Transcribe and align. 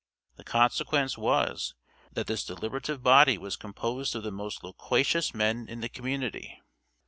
The 0.37 0.43
consequence 0.43 1.15
was, 1.15 1.75
that 2.11 2.25
this 2.25 2.43
deliberative 2.43 3.03
body 3.03 3.37
was 3.37 3.55
composed 3.55 4.15
of 4.15 4.23
the 4.23 4.31
most 4.31 4.63
loquacious 4.63 5.35
men 5.35 5.67
in 5.69 5.81
the 5.81 5.89
community. 5.89 6.59